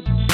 [0.07, 0.32] house.